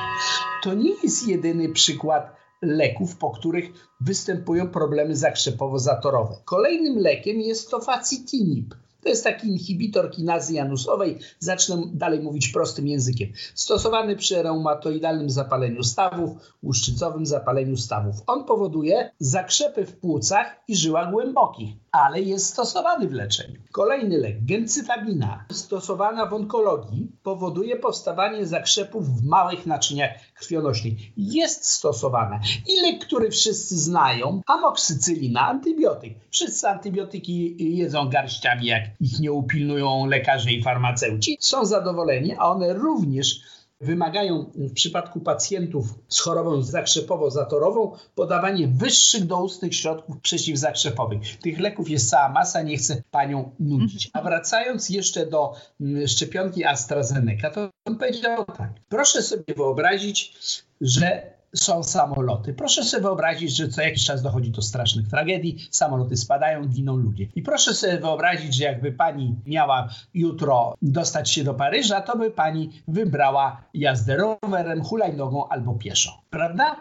To 0.63 0.75
nie 0.75 0.91
jest 1.03 1.29
jedyny 1.29 1.69
przykład 1.69 2.37
leków, 2.63 3.17
po 3.17 3.31
których 3.31 3.65
występują 4.01 4.69
problemy 4.69 5.15
zakrzepowo-zatorowe. 5.15 6.35
Kolejnym 6.45 6.99
lekiem 6.99 7.41
jest 7.41 7.71
to 7.71 7.81
facitinib 7.81 8.75
To 9.03 9.09
jest 9.09 9.25
taki 9.25 9.49
inhibitor 9.49 10.11
kinazy 10.11 10.55
janusowej. 10.55 11.19
Zacznę 11.39 11.83
dalej 11.93 12.21
mówić 12.21 12.49
prostym 12.49 12.89
językiem. 12.89 13.33
Stosowany 13.55 14.17
przy 14.17 14.43
reumatoidalnym 14.43 15.31
zapaleniu 15.31 15.83
stawów, 15.83 16.31
łuszczycowym 16.63 17.27
zapaleniu 17.27 17.77
stawów. 17.77 18.17
On 18.27 18.45
powoduje 18.45 19.11
zakrzepy 19.19 19.87
w 19.87 19.97
płucach 19.97 20.47
i 20.69 20.77
żyłach 20.77 21.11
głębokich, 21.11 21.75
ale 21.93 22.21
jest 22.21 22.47
stosowany 22.47 23.09
w 23.09 23.13
leczeniu. 23.13 23.61
Kolejny 23.73 24.19
lek, 24.19 24.45
gencytabina, 24.45 25.45
stosowana 25.53 26.27
w 26.27 26.35
onkologii, 26.35 27.11
powoduje 27.23 27.77
powstawanie 27.77 28.47
zakrzepów 28.47 29.09
w 29.09 29.25
małych 29.25 29.67
naczyniach 29.67 30.11
krwionośnych. 30.35 30.93
Jest 31.17 31.65
stosowana. 31.65 32.41
I 32.69 32.81
lek, 32.81 33.05
który 33.07 33.31
wszyscy 33.31 33.79
znają, 33.79 34.43
amoksycylina, 34.47 35.49
antybiotyk. 35.49 36.15
Wszyscy 36.31 36.69
antybiotyki 36.69 37.57
jedzą 37.77 38.09
garściami, 38.09 38.67
jak 38.67 38.83
ich 39.01 39.21
nie 39.21 39.33
upilnują 39.33 40.07
lekarze 40.07 40.53
i 40.53 40.63
farmaceuci. 40.63 41.37
Są 41.41 41.65
zadowoleni, 41.65 42.35
a 42.39 42.51
one 42.51 42.73
również 42.73 43.41
wymagają 43.81 44.51
w 44.55 44.73
przypadku 44.73 45.21
pacjentów 45.21 45.87
z 46.09 46.21
chorobą 46.21 46.61
zakrzepowo-zatorową 46.63 47.97
podawanie 48.15 48.69
wyższych 48.69 49.27
doustnych 49.27 49.75
środków 49.75 50.21
przeciwzakrzepowych. 50.21 51.39
Tych 51.39 51.61
leków 51.61 51.91
jest 51.91 52.11
cała 52.11 52.29
masa, 52.29 52.63
nie 52.63 52.77
chcę 52.77 53.03
panią 53.11 53.51
nudzić. 53.61 54.11
A 54.13 54.23
wracając 54.23 54.91
jeszcze 54.91 55.27
do 55.27 55.53
mm, 55.81 56.09
szczepionki 56.09 56.65
AstraZeneca, 56.65 57.51
to 57.51 57.71
on 57.85 57.97
powiedział 57.97 58.45
tak. 58.45 58.71
Proszę 58.89 59.23
sobie 59.23 59.55
wyobrazić, 59.57 60.37
że 60.81 61.40
są 61.55 61.83
samoloty. 61.83 62.55
Proszę 62.55 62.85
sobie 62.85 63.03
wyobrazić, 63.03 63.57
że 63.57 63.69
co 63.69 63.83
jakiś 63.83 64.05
czas 64.05 64.23
dochodzi 64.23 64.51
do 64.51 64.63
strasznych 64.63 65.09
tragedii, 65.09 65.69
samoloty 65.71 66.17
spadają, 66.17 66.65
giną 66.65 66.97
ludzie. 66.97 67.29
I 67.35 67.43
proszę 67.43 67.75
sobie 67.75 67.99
wyobrazić, 67.99 68.55
że 68.55 68.65
jakby 68.65 68.93
pani 68.93 69.37
miała 69.47 69.89
jutro 70.15 70.75
dostać 70.83 71.31
się 71.31 71.45
do 71.45 71.55
Paryża, 71.55 72.01
to 72.01 72.19
by 72.19 72.31
pani 72.31 72.83
wybrała 72.89 73.65
jazdę 73.75 74.17
rowerem, 74.17 74.85
hulajnogą 74.85 75.49
albo 75.49 75.75
pieszo. 75.75 76.23
Prawda? 76.31 76.77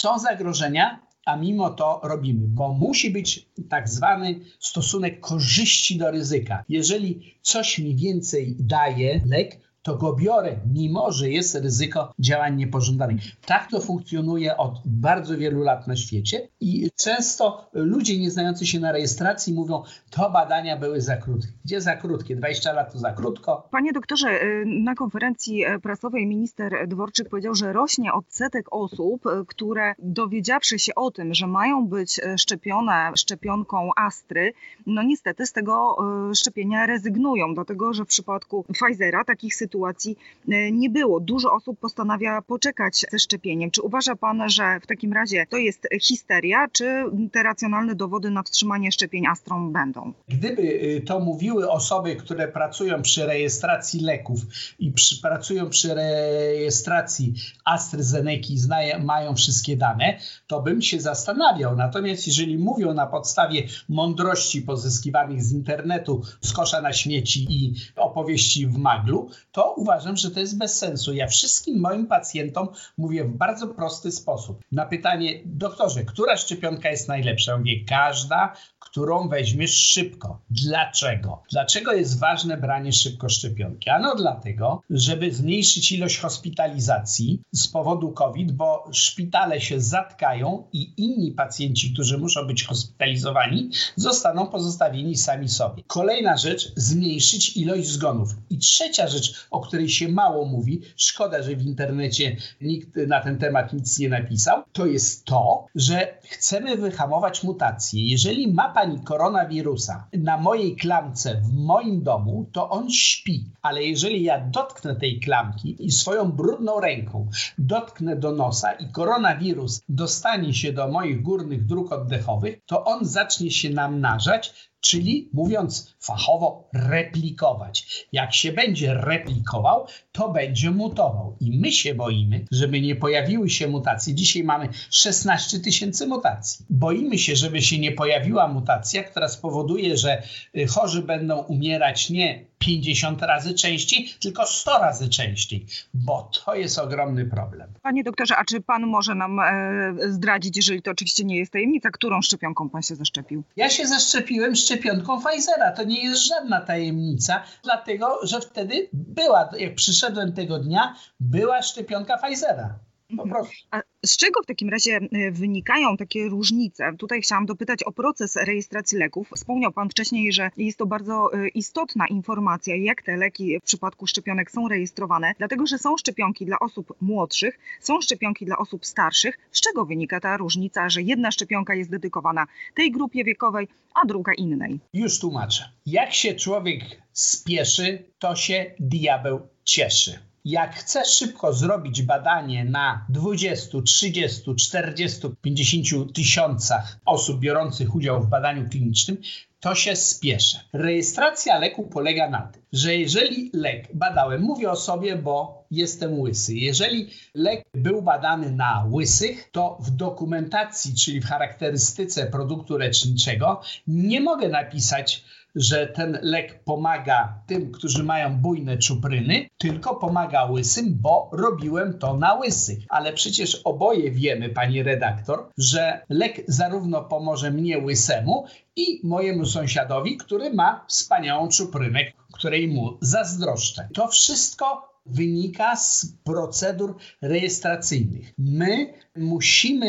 Są 0.00 0.18
zagrożenia, 0.18 1.06
a 1.26 1.36
mimo 1.36 1.70
to 1.70 2.00
robimy, 2.04 2.46
bo 2.46 2.72
musi 2.72 3.10
być 3.10 3.48
tak 3.68 3.88
zwany 3.88 4.40
stosunek 4.60 5.20
korzyści 5.20 5.98
do 5.98 6.10
ryzyka. 6.10 6.64
Jeżeli 6.68 7.38
coś 7.42 7.78
mi 7.78 7.96
więcej 7.96 8.56
daje 8.58 9.20
lek, 9.26 9.65
to 9.86 9.96
go 9.96 10.12
biorę, 10.12 10.56
mimo 10.72 11.12
że 11.12 11.30
jest 11.30 11.54
ryzyko 11.54 12.12
działań 12.18 12.56
niepożądanych. 12.56 13.22
Tak 13.46 13.70
to 13.70 13.80
funkcjonuje 13.80 14.56
od 14.56 14.78
bardzo 14.84 15.38
wielu 15.38 15.62
lat 15.62 15.86
na 15.86 15.96
świecie 15.96 16.48
i 16.60 16.90
często 16.96 17.70
ludzie 17.72 18.18
nieznający 18.18 18.66
się 18.66 18.80
na 18.80 18.92
rejestracji 18.92 19.54
mówią, 19.54 19.82
to 20.10 20.30
badania 20.30 20.76
były 20.76 21.00
za 21.00 21.16
krótkie. 21.16 21.52
Gdzie 21.64 21.80
za 21.80 21.96
krótkie? 21.96 22.36
20 22.36 22.72
lat 22.72 22.92
to 22.92 22.98
za 22.98 23.12
krótko. 23.12 23.68
Panie 23.70 23.92
doktorze, 23.92 24.42
y, 24.42 24.64
na 24.66 24.94
konferencji 24.94 25.64
e, 25.64 25.78
prasowej 25.78 26.26
minister 26.26 26.88
Dworczyk 26.88 27.28
powiedział, 27.28 27.54
że 27.54 27.72
rośnie 27.72 28.12
odsetek 28.12 28.66
osób, 28.70 29.26
e, 29.26 29.44
które 29.46 29.94
dowiedziawszy 29.98 30.78
się 30.78 30.94
o 30.94 31.10
tym, 31.10 31.34
że 31.34 31.46
mają 31.46 31.86
być 31.86 32.18
e, 32.18 32.38
szczepione 32.38 33.12
szczepionką 33.16 33.90
Astry, 33.96 34.52
no 34.86 35.02
niestety 35.02 35.46
z 35.46 35.52
tego 35.52 35.96
szczepienia 36.34 36.86
rezygnują, 36.86 37.54
dlatego 37.54 37.92
że 37.92 38.04
w 38.04 38.08
przypadku 38.08 38.64
Pfizera 38.72 39.24
takich 39.24 39.54
sytuacji 39.54 39.75
sytuacji 39.76 40.16
e, 40.48 40.72
nie 40.72 40.90
było. 40.90 41.20
Dużo 41.20 41.52
osób 41.52 41.78
postanawia 41.78 42.42
poczekać 42.42 43.04
ze 43.10 43.18
szczepieniem. 43.18 43.70
Czy 43.70 43.82
uważa 43.82 44.16
Pan, 44.16 44.50
że 44.50 44.80
w 44.82 44.86
takim 44.86 45.12
razie 45.12 45.46
to 45.50 45.56
jest 45.56 45.88
histeria, 46.02 46.68
czy 46.72 47.04
te 47.32 47.42
racjonalne 47.42 47.94
dowody 47.94 48.30
na 48.30 48.42
wstrzymanie 48.42 48.92
szczepień 48.92 49.26
Astrą 49.26 49.72
będą? 49.72 50.12
Gdyby 50.28 50.62
y, 50.62 51.02
to 51.06 51.20
mówiły 51.20 51.70
osoby, 51.70 52.16
które 52.16 52.48
pracują 52.48 53.02
przy 53.02 53.26
rejestracji 53.26 54.00
leków 54.00 54.40
i 54.78 54.92
przy, 54.92 55.20
pracują 55.20 55.70
przy 55.70 55.94
rejestracji 55.94 57.34
AstraZeneca 57.64 58.26
i 58.36 59.04
mają 59.04 59.34
wszystkie 59.34 59.76
dane, 59.76 60.18
to 60.46 60.62
bym 60.62 60.82
się 60.82 61.00
zastanawiał. 61.00 61.76
Natomiast 61.76 62.26
jeżeli 62.26 62.58
mówią 62.58 62.94
na 62.94 63.06
podstawie 63.06 63.62
mądrości 63.88 64.62
pozyskiwanych 64.62 65.42
z 65.42 65.52
internetu, 65.52 66.22
z 66.40 66.52
kosza 66.52 66.80
na 66.80 66.92
śmieci 66.92 67.46
i 67.50 67.74
opowieści 67.96 68.66
w 68.66 68.78
maglu, 68.78 69.30
to 69.52 69.65
uważam, 69.72 70.16
że 70.16 70.30
to 70.30 70.40
jest 70.40 70.58
bez 70.58 70.78
sensu. 70.78 71.14
Ja 71.14 71.26
wszystkim 71.26 71.80
moim 71.80 72.06
pacjentom 72.06 72.68
mówię 72.98 73.24
w 73.24 73.36
bardzo 73.36 73.68
prosty 73.68 74.12
sposób. 74.12 74.60
Na 74.72 74.86
pytanie, 74.86 75.40
doktorze, 75.44 76.04
która 76.04 76.36
szczepionka 76.36 76.90
jest 76.90 77.08
najlepsza? 77.08 77.58
mówię, 77.58 77.84
każda, 77.84 78.52
którą 78.90 79.28
weźmiesz 79.28 79.74
szybko. 79.74 80.40
Dlaczego? 80.50 81.42
Dlaczego 81.50 81.92
jest 81.92 82.18
ważne 82.18 82.56
branie 82.56 82.92
szybko 82.92 83.28
szczepionki? 83.28 83.90
Ano 83.90 84.14
dlatego, 84.14 84.82
żeby 84.90 85.32
zmniejszyć 85.32 85.92
ilość 85.92 86.18
hospitalizacji 86.18 87.42
z 87.52 87.68
powodu 87.68 88.12
COVID, 88.12 88.52
bo 88.52 88.88
szpitale 88.92 89.60
się 89.60 89.80
zatkają 89.80 90.64
i 90.72 90.92
inni 90.96 91.32
pacjenci, 91.32 91.92
którzy 91.92 92.18
muszą 92.18 92.46
być 92.46 92.64
hospitalizowani, 92.64 93.70
zostaną 93.96 94.46
pozostawieni 94.46 95.16
sami 95.16 95.48
sobie. 95.48 95.82
Kolejna 95.86 96.36
rzecz, 96.36 96.72
zmniejszyć 96.76 97.56
ilość 97.56 97.88
zgonów. 97.88 98.28
I 98.50 98.58
trzecia 98.58 99.08
rzecz, 99.08 99.46
o 99.50 99.60
której 99.60 99.88
się 99.88 100.08
mało 100.08 100.44
mówi, 100.44 100.80
szkoda, 100.96 101.42
że 101.42 101.56
w 101.56 101.66
internecie 101.66 102.36
nikt 102.60 102.96
na 102.96 103.20
ten 103.20 103.38
temat 103.38 103.72
nic 103.72 103.98
nie 103.98 104.08
napisał, 104.08 104.62
to 104.72 104.86
jest 104.86 105.24
to, 105.24 105.66
że 105.74 106.18
chcemy 106.22 106.76
wyhamować 106.76 107.42
mutacje. 107.42 108.06
Jeżeli 108.06 108.52
ma 108.52 108.68
pani 108.86 109.00
koronawirusa 109.04 110.08
na 110.12 110.36
mojej 110.36 110.76
klamce 110.76 111.40
w 111.40 111.52
moim 111.52 112.02
domu, 112.02 112.46
to 112.52 112.70
on 112.70 112.90
śpi. 112.90 113.44
Ale 113.62 113.84
jeżeli 113.84 114.22
ja 114.22 114.40
dotknę 114.40 114.96
tej 114.96 115.20
klamki 115.20 115.76
i 115.78 115.90
swoją 115.90 116.32
brudną 116.32 116.80
ręką 116.80 117.28
dotknę 117.58 118.16
do 118.16 118.32
nosa 118.32 118.72
i 118.72 118.92
koronawirus 118.92 119.82
dostanie 119.88 120.54
się 120.54 120.72
do 120.72 120.88
moich 120.88 121.22
górnych 121.22 121.66
dróg 121.66 121.92
oddechowych, 121.92 122.58
to 122.66 122.84
on 122.84 123.04
zacznie 123.04 123.50
się 123.50 123.70
namnażać, 123.70 124.70
czyli 124.86 125.28
mówiąc 125.32 125.94
fachowo, 126.00 126.68
replikować. 126.74 128.06
Jak 128.12 128.34
się 128.34 128.52
będzie 128.52 128.94
replikował, 128.94 129.86
to 130.12 130.28
będzie 130.28 130.70
mutował. 130.70 131.36
I 131.40 131.58
my 131.58 131.72
się 131.72 131.94
boimy, 131.94 132.44
żeby 132.50 132.80
nie 132.80 132.96
pojawiły 132.96 133.50
się 133.50 133.68
mutacje. 133.68 134.14
Dzisiaj 134.14 134.44
mamy 134.44 134.68
16 134.90 135.60
tysięcy 135.60 136.06
mutacji. 136.06 136.66
Boimy 136.70 137.18
się, 137.18 137.36
żeby 137.36 137.62
się 137.62 137.78
nie 137.78 137.92
pojawiła 137.92 138.48
mutacja, 138.48 139.04
która 139.04 139.28
spowoduje, 139.28 139.96
że 139.96 140.22
y, 140.56 140.66
chorzy 140.66 141.02
będą 141.02 141.38
umierać 141.38 142.10
nie 142.10 142.44
50 142.58 143.22
razy 143.22 143.54
częściej, 143.54 144.08
tylko 144.20 144.46
100 144.46 144.78
razy 144.78 145.08
częściej, 145.08 145.66
bo 145.94 146.30
to 146.44 146.54
jest 146.54 146.78
ogromny 146.78 147.24
problem. 147.24 147.72
Panie 147.82 148.04
doktorze, 148.04 148.36
a 148.36 148.44
czy 148.44 148.60
pan 148.60 148.86
może 148.86 149.14
nam 149.14 149.40
e, 149.40 149.94
zdradzić, 150.08 150.56
jeżeli 150.56 150.82
to 150.82 150.90
oczywiście 150.90 151.24
nie 151.24 151.38
jest 151.38 151.52
tajemnica, 151.52 151.90
którą 151.90 152.22
szczepionką 152.22 152.70
pan 152.70 152.82
się 152.82 152.94
zaszczepił? 152.94 153.42
Ja 153.56 153.70
się 153.70 153.86
zaszczepiłem 153.86 154.56
szczepionką 154.56 155.20
Pfizera. 155.22 155.72
To 155.72 155.84
nie 155.84 156.04
jest 156.04 156.28
żadna 156.28 156.60
tajemnica, 156.60 157.42
dlatego 157.62 158.18
że 158.22 158.40
wtedy 158.40 158.88
była, 158.92 159.50
jak 159.58 159.74
przyszedłem 159.74 160.32
tego 160.32 160.58
dnia, 160.58 160.94
była 161.20 161.62
szczepionka 161.62 162.18
Pfizera. 162.18 162.78
Mhm. 163.10 163.44
A 163.70 163.80
z 164.06 164.16
czego 164.16 164.42
w 164.42 164.46
takim 164.46 164.68
razie 164.68 164.96
e, 164.96 165.30
wynikają 165.30 165.96
takie 165.96 166.28
różnice? 166.28 166.92
Tutaj 166.98 167.20
chciałam 167.20 167.46
dopytać 167.46 167.82
o 167.82 167.92
proces 167.92 168.36
rejestracji 168.36 168.98
leków. 168.98 169.30
Wspomniał 169.36 169.72
Pan 169.72 169.90
wcześniej, 169.90 170.32
że 170.32 170.50
jest 170.56 170.78
to 170.78 170.86
bardzo 170.86 171.30
e, 171.32 171.48
istotna 171.48 172.06
informacja, 172.06 172.76
jak 172.76 173.02
te 173.02 173.16
leki 173.16 173.58
w 173.60 173.62
przypadku 173.62 174.06
szczepionek 174.06 174.50
są 174.50 174.68
rejestrowane, 174.68 175.32
dlatego 175.38 175.66
że 175.66 175.78
są 175.78 175.96
szczepionki 175.96 176.46
dla 176.46 176.58
osób 176.58 176.94
młodszych, 177.00 177.58
są 177.80 178.00
szczepionki 178.00 178.44
dla 178.44 178.58
osób 178.58 178.86
starszych. 178.86 179.38
Z 179.52 179.60
czego 179.60 179.84
wynika 179.84 180.20
ta 180.20 180.36
różnica, 180.36 180.88
że 180.88 181.02
jedna 181.02 181.30
szczepionka 181.30 181.74
jest 181.74 181.90
dedykowana 181.90 182.46
tej 182.74 182.90
grupie 182.90 183.24
wiekowej, 183.24 183.68
a 183.94 184.06
druga 184.06 184.32
innej? 184.34 184.80
Już 184.94 185.20
tłumaczę. 185.20 185.70
Jak 185.86 186.14
się 186.14 186.34
człowiek 186.34 186.82
spieszy, 187.12 188.04
to 188.18 188.36
się 188.36 188.74
diabeł 188.80 189.40
cieszy. 189.64 190.18
Jak 190.48 190.74
chcesz 190.74 191.08
szybko 191.08 191.52
zrobić 191.52 192.02
badanie 192.02 192.64
na 192.64 193.06
20, 193.08 193.82
30, 193.82 194.54
40, 194.54 195.20
50 195.42 196.14
tysiącach 196.14 196.98
osób 197.04 197.40
biorących 197.40 197.94
udział 197.94 198.22
w 198.22 198.28
badaniu 198.28 198.68
klinicznym, 198.68 199.16
to 199.60 199.74
się 199.74 199.96
spieszę. 199.96 200.60
Rejestracja 200.72 201.58
leku 201.58 201.82
polega 201.82 202.30
na 202.30 202.42
tym, 202.42 202.62
że 202.76 202.96
jeżeli 202.96 203.50
lek 203.54 203.88
badałem, 203.94 204.42
mówię 204.42 204.70
o 204.70 204.76
sobie, 204.76 205.16
bo 205.16 205.64
jestem 205.70 206.20
łysy. 206.20 206.54
Jeżeli 206.54 207.10
lek 207.34 207.64
był 207.74 208.02
badany 208.02 208.50
na 208.50 208.86
łysych, 208.90 209.48
to 209.52 209.78
w 209.80 209.90
dokumentacji, 209.90 210.94
czyli 210.94 211.20
w 211.20 211.26
charakterystyce 211.26 212.26
produktu 212.26 212.78
leczniczego, 212.78 213.60
nie 213.86 214.20
mogę 214.20 214.48
napisać, 214.48 215.24
że 215.54 215.86
ten 215.86 216.18
lek 216.22 216.64
pomaga 216.64 217.42
tym, 217.46 217.72
którzy 217.72 218.04
mają 218.04 218.36
bujne 218.36 218.78
czupryny, 218.78 219.48
tylko 219.58 219.94
pomaga 219.94 220.44
łysym, 220.44 220.98
bo 221.00 221.30
robiłem 221.32 221.98
to 221.98 222.16
na 222.16 222.34
łysych. 222.34 222.78
Ale 222.88 223.12
przecież 223.12 223.60
oboje 223.64 224.10
wiemy, 224.10 224.48
pani 224.48 224.82
redaktor, 224.82 225.48
że 225.58 226.00
lek 226.08 226.44
zarówno 226.48 227.04
pomoże 227.04 227.50
mnie 227.50 227.78
łysemu 227.78 228.46
i 228.76 229.00
mojemu 229.04 229.46
sąsiadowi, 229.46 230.16
który 230.16 230.54
ma 230.54 230.84
wspaniałą 230.88 231.48
czuprynę, 231.48 232.00
której 232.36 232.68
mu 232.68 232.98
zazdroszczę. 233.00 233.88
To 233.94 234.08
wszystko 234.08 234.96
wynika 235.06 235.76
z 235.76 236.12
procedur 236.24 236.96
rejestracyjnych. 237.22 238.32
My 238.38 238.94
musimy 239.16 239.86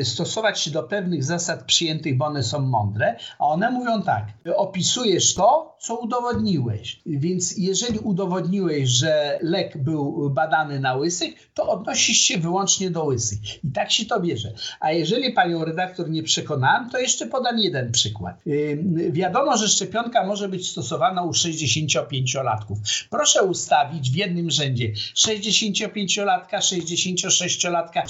y, 0.00 0.04
stosować 0.04 0.60
się 0.60 0.70
do 0.70 0.82
pewnych 0.82 1.24
zasad 1.24 1.64
przyjętych, 1.64 2.16
bo 2.16 2.24
one 2.24 2.42
są 2.42 2.58
mądre, 2.58 3.16
a 3.38 3.44
one 3.44 3.70
mówią 3.70 4.02
tak: 4.02 4.26
opisujesz 4.56 5.34
to, 5.34 5.76
co 5.80 5.96
udowodniłeś. 5.96 7.00
Więc 7.06 7.58
jeżeli 7.58 7.98
udowodniłeś, 7.98 8.88
że 8.88 9.38
lek 9.42 9.78
był 9.78 10.30
badany 10.30 10.80
na 10.80 10.94
łysych, 10.94 11.34
to 11.54 11.68
odnosisz 11.68 12.18
się 12.18 12.38
wyłącznie 12.38 12.90
do 12.90 13.04
łysych. 13.04 13.64
I 13.64 13.70
tak 13.70 13.92
się 13.92 14.04
to 14.04 14.20
bierze. 14.20 14.52
A 14.80 14.92
jeżeli 14.92 15.32
panią 15.32 15.64
redaktor 15.64 16.10
nie 16.10 16.22
przekonałem, 16.22 16.90
to 16.90 16.98
jeszcze 16.98 17.26
podam 17.26 17.58
jeden 17.58 17.92
przykład. 17.92 18.46
Y, 18.46 19.10
wiadomo, 19.12 19.56
że 19.56 19.68
szczepionka 19.68 20.26
może 20.26 20.48
być 20.48 20.68
stosowana 20.70 21.22
u 21.22 21.30
65-latków. 21.30 22.76
Proszę 23.10 23.42
ustawić 23.42 24.10
w 24.10 24.16
jednym 24.16 24.50
rzędzie 24.50 24.92
65-latka, 25.14 26.58
66-latka, 26.58 28.02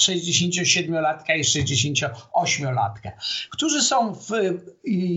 67-latka 0.63 1.37
i 1.37 1.43
68-latka, 1.43 3.11
którzy 3.51 3.83
są 3.83 4.15
w 4.15 4.31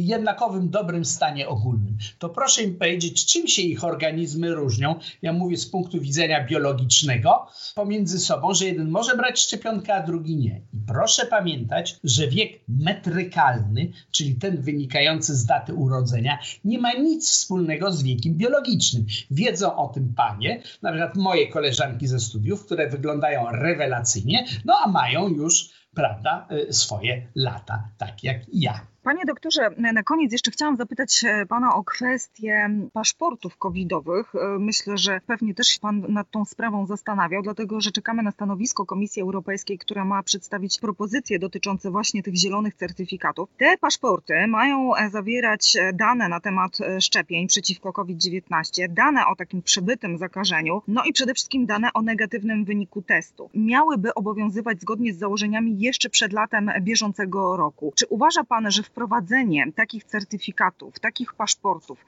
jednakowym 0.04 0.70
dobrym 0.70 1.06
stanie 1.06 1.48
ogólnym. 1.48 1.98
To 2.20 2.30
proszę 2.30 2.64
im 2.64 2.76
powiedzieć, 2.76 3.26
czym 3.26 3.48
się 3.48 3.62
ich 3.62 3.84
organizmy 3.84 4.56
różnią. 4.56 4.96
Ja 5.22 5.34
mówię 5.34 5.58
z 5.58 5.66
punktu 5.66 6.02
widzenia 6.02 6.46
biologicznego 6.46 7.48
pomiędzy 7.76 8.20
sobą, 8.20 8.54
że 8.54 8.66
jeden 8.66 8.90
może 8.90 9.18
brać 9.18 9.40
szczepionkę, 9.40 9.96
a 9.96 10.04
drugi 10.04 10.36
nie. 10.36 10.62
I 10.74 10.78
proszę 10.88 11.26
pamiętać, 11.26 11.96
że 12.04 12.28
wiek 12.28 12.60
metrykalny, 12.68 13.92
czyli 14.12 14.36
ten 14.36 14.62
wynikający 14.62 15.36
z 15.36 15.46
daty 15.46 15.74
urodzenia, 15.74 16.40
nie 16.66 16.80
ma 16.80 16.94
nic 16.94 17.30
wspólnego 17.30 17.92
z 17.92 18.04
wiekiem 18.04 18.34
biologicznym. 18.34 19.06
Wiedzą 19.32 19.76
o 19.76 19.88
tym 19.88 20.14
panie, 20.16 20.62
na 20.82 20.92
przykład 20.92 21.16
moje 21.16 21.48
koleżanki 21.48 22.08
ze 22.08 22.20
studiów, 22.20 22.66
które 22.66 22.90
wyglądają 22.90 23.46
rewelacyjnie, 23.52 24.46
no 24.66 24.74
a 24.86 24.90
mają 24.90 25.27
już, 25.36 25.70
prawda, 25.96 26.48
y, 26.52 26.74
swoje 26.74 27.28
lata, 27.36 27.90
tak 27.98 28.24
jak 28.24 28.42
ja. 28.54 28.88
Panie 29.08 29.26
doktorze, 29.26 29.70
na 29.94 30.04
koniec 30.04 30.32
jeszcze 30.32 30.52
chciałam 30.52 30.78
zapytać 30.78 31.26
pana 31.50 31.76
o 31.76 31.84
kwestię 31.84 32.70
paszportów 32.94 33.58
covidowych. 33.58 34.34
Myślę, 34.60 34.98
że 34.98 35.22
pewnie 35.28 35.54
też 35.54 35.68
się 35.68 35.80
pan 35.80 36.06
nad 36.10 36.32
tą 36.32 36.46
sprawą 36.46 36.86
zastanawiał, 36.86 37.42
dlatego 37.44 37.82
że 37.82 37.92
czekamy 37.92 38.24
na 38.24 38.32
stanowisko 38.32 38.86
Komisji 38.86 39.22
Europejskiej, 39.22 39.78
która 39.78 40.06
ma 40.06 40.24
przedstawić 40.24 40.80
propozycje 40.80 41.40
dotyczące 41.40 41.92
właśnie 41.92 42.24
tych 42.24 42.36
zielonych 42.36 42.76
certyfikatów. 42.76 43.50
Te 43.58 43.78
paszporty 43.78 44.48
mają 44.48 44.92
zawierać 45.12 45.78
dane 45.94 46.30
na 46.30 46.40
temat 46.40 46.78
szczepień 47.00 47.48
przeciwko 47.48 47.94
COVID-19, 47.94 48.88
dane 48.90 49.26
o 49.28 49.36
takim 49.36 49.62
przebytym 49.62 50.18
zakażeniu, 50.18 50.82
no 50.88 51.04
i 51.04 51.14
przede 51.14 51.34
wszystkim 51.34 51.66
dane 51.66 51.94
o 51.94 52.02
negatywnym 52.02 52.66
wyniku 52.66 53.02
testu. 53.02 53.50
Miałyby 53.56 54.14
obowiązywać 54.14 54.82
zgodnie 54.82 55.14
z 55.14 55.18
założeniami 55.18 55.80
jeszcze 55.80 56.10
przed 56.10 56.34
latem 56.34 56.72
bieżącego 56.82 57.58
roku. 57.58 57.94
Czy 57.96 58.06
uważa 58.08 58.44
pan, 58.44 58.72
że 58.72 58.84
w 58.84 58.97
wprowadzenie 58.98 59.72
takich 59.76 60.04
certyfikatów, 60.04 61.00
takich 61.00 61.34
paszportów, 61.34 62.06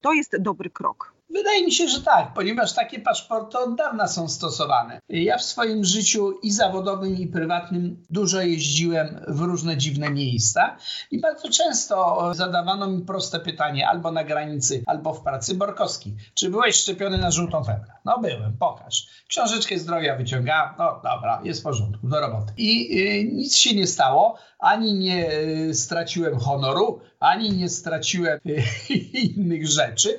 to 0.00 0.12
jest 0.12 0.36
dobry 0.40 0.70
krok. 0.70 1.14
Wydaje 1.32 1.64
mi 1.64 1.72
się, 1.72 1.88
że 1.88 2.00
tak, 2.00 2.34
ponieważ 2.34 2.72
takie 2.72 3.00
paszporty 3.00 3.58
od 3.58 3.74
dawna 3.74 4.08
są 4.08 4.28
stosowane. 4.28 5.00
Ja 5.08 5.38
w 5.38 5.42
swoim 5.42 5.84
życiu 5.84 6.32
i 6.42 6.50
zawodowym, 6.50 7.16
i 7.16 7.26
prywatnym 7.26 8.04
dużo 8.10 8.40
jeździłem 8.40 9.24
w 9.28 9.40
różne 9.40 9.76
dziwne 9.76 10.10
miejsca 10.10 10.76
i 11.10 11.20
bardzo 11.20 11.48
często 11.48 12.28
zadawano 12.34 12.86
mi 12.86 13.02
proste 13.02 13.40
pytanie 13.40 13.88
albo 13.88 14.12
na 14.12 14.24
granicy, 14.24 14.82
albo 14.86 15.14
w 15.14 15.22
pracy. 15.22 15.54
Borkowski, 15.54 16.14
czy 16.34 16.50
byłeś 16.50 16.76
szczepiony 16.76 17.18
na 17.18 17.30
żółtą 17.30 17.64
febrę? 17.64 17.92
No 18.04 18.18
byłem, 18.18 18.56
pokaż. 18.58 19.06
Książeczkę 19.28 19.78
zdrowia 19.78 20.16
wyciągam, 20.16 20.74
no 20.78 21.00
dobra, 21.04 21.40
jest 21.44 21.60
w 21.60 21.64
porządku, 21.64 22.08
do 22.08 22.20
roboty. 22.20 22.52
I 22.56 22.98
y, 23.00 23.32
nic 23.32 23.56
się 23.56 23.74
nie 23.76 23.86
stało, 23.86 24.38
ani 24.58 24.94
nie 24.94 25.32
y, 25.32 25.74
straciłem 25.74 26.38
honoru, 26.38 27.00
ani 27.22 27.50
nie 27.50 27.68
straciłem 27.68 28.40
y, 28.46 28.62
innych 29.36 29.68
rzeczy. 29.68 30.18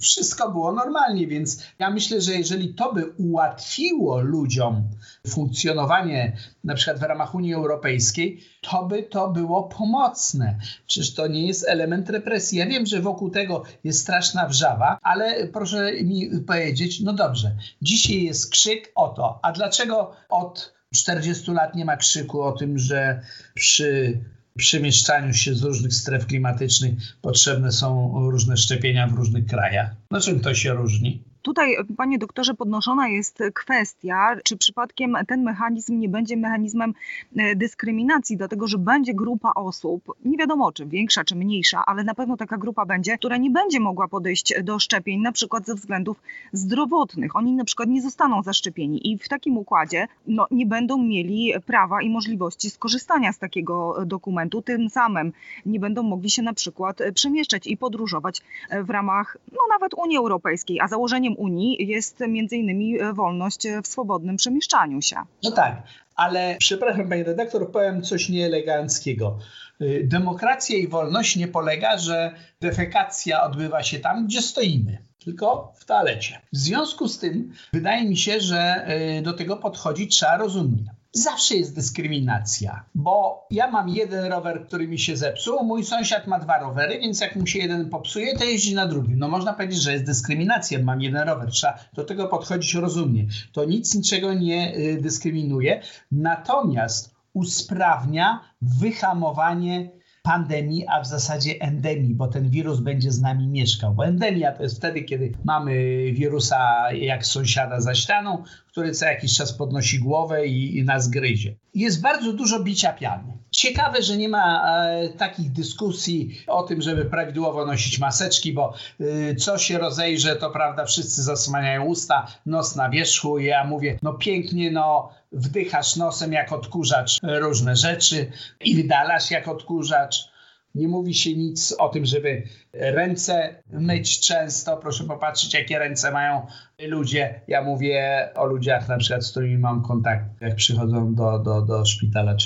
Wszystko 0.00 0.50
było 0.50 0.72
normalnie, 0.72 1.26
więc 1.26 1.62
ja 1.78 1.90
myślę, 1.90 2.20
że 2.20 2.32
jeżeli 2.32 2.74
to 2.74 2.92
by 2.92 3.06
ułatwiło 3.06 4.20
ludziom 4.20 4.82
funkcjonowanie 5.26 6.36
na 6.64 6.74
przykład 6.74 6.98
w 6.98 7.02
ramach 7.02 7.34
Unii 7.34 7.54
Europejskiej, 7.54 8.40
to 8.60 8.86
by 8.86 9.02
to 9.02 9.28
było 9.28 9.62
pomocne. 9.62 10.58
Czyż 10.86 11.14
to 11.14 11.26
nie 11.26 11.46
jest 11.46 11.68
element 11.68 12.10
represji? 12.10 12.58
Ja 12.58 12.66
wiem, 12.66 12.86
że 12.86 13.00
wokół 13.00 13.30
tego 13.30 13.62
jest 13.84 14.00
straszna 14.00 14.48
wrzawa, 14.48 14.98
ale 15.02 15.48
proszę 15.48 16.02
mi 16.02 16.30
powiedzieć, 16.46 17.00
no 17.00 17.12
dobrze, 17.12 17.56
dzisiaj 17.82 18.22
jest 18.22 18.50
krzyk 18.50 18.92
o 18.94 19.08
to, 19.08 19.38
a 19.42 19.52
dlaczego 19.52 20.12
od 20.28 20.76
40 20.94 21.50
lat 21.50 21.74
nie 21.74 21.84
ma 21.84 21.96
krzyku 21.96 22.42
o 22.42 22.52
tym, 22.52 22.78
że 22.78 23.20
przy 23.54 24.20
przemieszczaniu 24.56 25.34
się 25.34 25.54
z 25.54 25.62
różnych 25.62 25.94
stref 25.94 26.26
klimatycznych 26.26 26.94
potrzebne 27.22 27.72
są 27.72 28.12
różne 28.30 28.56
szczepienia 28.56 29.06
w 29.06 29.14
różnych 29.14 29.46
krajach. 29.46 29.90
Na 30.10 30.20
czym 30.20 30.40
to 30.40 30.54
się 30.54 30.74
różni? 30.74 31.22
Tutaj, 31.46 31.76
panie 31.96 32.18
doktorze, 32.18 32.54
podnoszona 32.54 33.08
jest 33.08 33.42
kwestia, 33.54 34.36
czy 34.44 34.56
przypadkiem 34.56 35.16
ten 35.28 35.42
mechanizm 35.42 35.98
nie 35.98 36.08
będzie 36.08 36.36
mechanizmem 36.36 36.94
e, 37.36 37.56
dyskryminacji, 37.56 38.36
dlatego 38.36 38.68
że 38.68 38.78
będzie 38.78 39.14
grupa 39.14 39.52
osób, 39.54 40.14
nie 40.24 40.38
wiadomo 40.38 40.72
czy 40.72 40.86
większa, 40.86 41.24
czy 41.24 41.36
mniejsza, 41.36 41.82
ale 41.86 42.04
na 42.04 42.14
pewno 42.14 42.36
taka 42.36 42.58
grupa 42.58 42.86
będzie, 42.86 43.18
która 43.18 43.36
nie 43.36 43.50
będzie 43.50 43.80
mogła 43.80 44.08
podejść 44.08 44.54
do 44.62 44.78
szczepień, 44.78 45.20
na 45.20 45.32
przykład 45.32 45.66
ze 45.66 45.74
względów 45.74 46.20
zdrowotnych. 46.52 47.36
Oni 47.36 47.52
na 47.52 47.64
przykład 47.64 47.88
nie 47.88 48.02
zostaną 48.02 48.42
zaszczepieni 48.42 49.12
i 49.12 49.18
w 49.18 49.28
takim 49.28 49.58
układzie 49.58 50.08
no, 50.26 50.46
nie 50.50 50.66
będą 50.66 50.98
mieli 50.98 51.52
prawa 51.66 52.02
i 52.02 52.10
możliwości 52.10 52.70
skorzystania 52.70 53.32
z 53.32 53.38
takiego 53.38 53.96
dokumentu, 54.06 54.62
tym 54.62 54.90
samym 54.90 55.32
nie 55.66 55.80
będą 55.80 56.02
mogli 56.02 56.30
się 56.30 56.42
na 56.42 56.54
przykład 56.54 56.98
przemieszczać 57.14 57.66
i 57.66 57.76
podróżować 57.76 58.42
w 58.84 58.90
ramach 58.90 59.36
no, 59.52 59.58
nawet 59.72 59.94
Unii 59.94 60.16
Europejskiej, 60.16 60.80
a 60.80 60.88
założeniem 60.88 61.35
Unii 61.36 61.88
jest 61.88 62.20
między 62.28 62.56
innymi 62.56 63.00
e, 63.00 63.12
wolność 63.12 63.66
w 63.82 63.86
swobodnym 63.86 64.36
przemieszczaniu 64.36 65.02
się. 65.02 65.16
No 65.42 65.50
tak, 65.50 65.82
ale 66.16 66.56
przepraszam 66.58 67.08
pani 67.08 67.22
redaktor, 67.22 67.70
powiem 67.72 68.02
coś 68.02 68.28
nieeleganckiego. 68.28 69.38
Y, 69.80 70.02
demokracja 70.04 70.78
i 70.78 70.88
wolność 70.88 71.36
nie 71.36 71.48
polega, 71.48 71.98
że 71.98 72.34
defekacja 72.60 73.42
odbywa 73.42 73.82
się 73.82 73.98
tam, 73.98 74.26
gdzie 74.26 74.42
stoimy 74.42 74.98
tylko 75.24 75.72
w 75.76 75.84
toalecie. 75.84 76.40
W 76.52 76.56
związku 76.56 77.08
z 77.08 77.18
tym 77.18 77.52
wydaje 77.72 78.08
mi 78.08 78.16
się, 78.16 78.40
że 78.40 78.86
y, 79.18 79.22
do 79.22 79.32
tego 79.32 79.56
podchodzić 79.56 80.14
trzeba 80.14 80.36
rozumnie 80.36 80.95
zawsze 81.16 81.56
jest 81.56 81.74
dyskryminacja, 81.74 82.84
bo 82.94 83.46
ja 83.50 83.70
mam 83.70 83.88
jeden 83.88 84.24
rower, 84.24 84.66
który 84.66 84.88
mi 84.88 84.98
się 84.98 85.16
zepsuł, 85.16 85.64
mój 85.64 85.84
sąsiad 85.84 86.26
ma 86.26 86.38
dwa 86.38 86.58
rowery, 86.58 86.98
więc 87.00 87.20
jak 87.20 87.36
mu 87.36 87.46
się 87.46 87.58
jeden 87.58 87.90
popsuje, 87.90 88.38
to 88.38 88.44
jeździ 88.44 88.74
na 88.74 88.86
drugim. 88.86 89.18
No 89.18 89.28
można 89.28 89.52
powiedzieć, 89.52 89.82
że 89.82 89.92
jest 89.92 90.04
dyskryminacja, 90.04 90.78
mam 90.78 91.02
jeden 91.02 91.28
rower, 91.28 91.50
trzeba 91.50 91.78
do 91.94 92.04
tego 92.04 92.28
podchodzić 92.28 92.74
rozumnie. 92.74 93.26
To 93.52 93.64
nic 93.64 93.94
niczego 93.94 94.34
nie 94.34 94.76
y, 94.76 94.98
dyskryminuje, 95.02 95.82
natomiast 96.12 97.14
usprawnia 97.32 98.40
wyhamowanie 98.62 99.90
pandemii, 100.26 100.86
a 100.88 101.00
w 101.00 101.06
zasadzie 101.06 101.60
endemii, 101.60 102.14
bo 102.14 102.28
ten 102.28 102.50
wirus 102.50 102.80
będzie 102.80 103.10
z 103.10 103.20
nami 103.20 103.48
mieszkał. 103.48 103.94
Bo 103.94 104.06
endemia 104.06 104.52
to 104.52 104.62
jest 104.62 104.76
wtedy, 104.76 105.02
kiedy 105.02 105.32
mamy 105.44 105.72
wirusa 106.12 106.92
jak 106.92 107.26
sąsiada 107.26 107.80
za 107.80 107.94
ścianą, 107.94 108.44
który 108.76 108.92
co 108.92 109.06
jakiś 109.06 109.36
czas 109.36 109.52
podnosi 109.52 109.98
głowę 109.98 110.46
i, 110.46 110.78
i 110.78 110.84
nas 110.84 111.08
gryzie. 111.08 111.54
Jest 111.74 112.00
bardzo 112.00 112.32
dużo 112.32 112.60
bicia 112.60 112.92
piany. 112.92 113.32
Ciekawe, 113.50 114.02
że 114.02 114.16
nie 114.16 114.28
ma 114.28 114.64
e, 114.68 115.08
takich 115.08 115.52
dyskusji 115.52 116.40
o 116.46 116.62
tym, 116.62 116.82
żeby 116.82 117.04
prawidłowo 117.04 117.66
nosić 117.66 117.98
maseczki, 117.98 118.52
bo 118.52 118.74
e, 119.00 119.34
co 119.34 119.58
się 119.58 119.78
rozejrze, 119.78 120.36
to 120.36 120.50
prawda, 120.50 120.84
wszyscy 120.84 121.22
zasłaniają 121.22 121.84
usta, 121.84 122.26
nos 122.46 122.76
na 122.76 122.90
wierzchu. 122.90 123.38
Ja 123.38 123.64
mówię, 123.64 123.98
no 124.02 124.14
pięknie, 124.14 124.70
no 124.70 125.10
wdychasz 125.32 125.96
nosem 125.96 126.32
jak 126.32 126.52
odkurzacz 126.52 127.18
różne 127.22 127.76
rzeczy 127.76 128.32
i 128.60 128.76
wydalasz 128.76 129.30
jak 129.30 129.48
odkurzacz 129.48 130.35
Nie 130.76 130.88
mówi 130.88 131.14
się 131.14 131.36
nic 131.36 131.72
o 131.78 131.88
tym, 131.88 132.06
żeby 132.06 132.42
ręce 132.72 133.62
myć 133.70 134.20
często. 134.20 134.76
Proszę 134.76 135.04
popatrzeć, 135.04 135.54
jakie 135.54 135.78
ręce 135.78 136.10
mają 136.10 136.46
ludzie. 136.78 137.40
Ja 137.48 137.62
mówię 137.62 138.28
o 138.34 138.46
ludziach 138.46 138.88
na 138.88 138.98
przykład, 138.98 139.24
z 139.24 139.30
którymi 139.30 139.58
mam 139.58 139.82
kontakt, 139.82 140.24
jak 140.40 140.56
przychodzą 140.56 141.14
do, 141.14 141.38
do, 141.38 141.62
do 141.62 141.84
szpitala. 141.84 142.36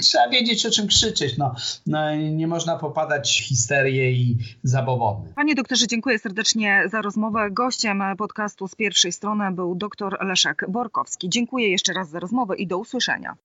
Trzeba 0.00 0.28
wiedzieć, 0.28 0.66
o 0.66 0.70
czym 0.70 0.86
krzyczeć. 0.86 1.38
No, 1.38 1.54
no, 1.86 2.14
nie 2.14 2.46
można 2.46 2.78
popadać 2.78 3.42
w 3.42 3.48
histerię 3.48 4.12
i 4.12 4.38
zabobony. 4.62 5.32
Panie 5.36 5.54
doktorze, 5.54 5.86
dziękuję 5.86 6.18
serdecznie 6.18 6.82
za 6.90 7.02
rozmowę. 7.02 7.50
Gościem 7.50 8.02
podcastu 8.18 8.68
z 8.68 8.74
pierwszej 8.74 9.12
strony 9.12 9.52
był 9.52 9.74
dr 9.74 10.16
Leszek 10.20 10.64
Borkowski. 10.68 11.28
Dziękuję 11.28 11.68
jeszcze 11.68 11.92
raz 11.92 12.10
za 12.10 12.20
rozmowę 12.20 12.56
i 12.56 12.66
do 12.66 12.78
usłyszenia. 12.78 13.36